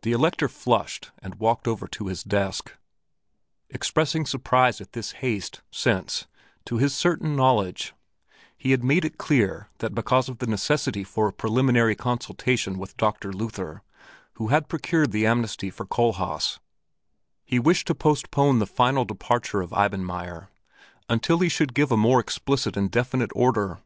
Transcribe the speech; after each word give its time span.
The 0.00 0.12
Elector 0.12 0.48
flushed 0.48 1.10
and 1.18 1.34
walked 1.34 1.68
over 1.68 1.86
to 1.86 2.06
his 2.06 2.22
desk, 2.22 2.72
expressing 3.68 4.24
surprise 4.24 4.80
at 4.80 4.92
this 4.94 5.10
haste, 5.20 5.60
since, 5.70 6.26
to 6.64 6.78
his 6.78 6.94
certain 6.94 7.36
knowledge, 7.36 7.92
he 8.56 8.70
had 8.70 8.82
made 8.82 9.04
it 9.04 9.18
clear 9.18 9.68
that 9.80 9.94
because 9.94 10.30
of 10.30 10.38
the 10.38 10.46
necessity 10.46 11.04
for 11.04 11.28
a 11.28 11.34
preliminary 11.34 11.94
consultation 11.94 12.78
with 12.78 12.96
Dr. 12.96 13.30
Luther, 13.30 13.82
who 14.36 14.46
had 14.48 14.70
procured 14.70 15.12
the 15.12 15.26
amnesty 15.26 15.68
for 15.68 15.84
Kohlhaas, 15.84 16.58
he 17.44 17.58
wished 17.58 17.86
to 17.88 17.94
postpone 17.94 18.58
the 18.58 18.66
final 18.66 19.04
departure 19.04 19.60
of 19.60 19.72
Eibenmaier 19.74 20.48
until 21.10 21.40
he 21.40 21.50
should 21.50 21.74
give 21.74 21.92
a 21.92 21.96
more 21.98 22.20
explicit 22.20 22.74
and 22.74 22.90
definite 22.90 23.30
order. 23.34 23.80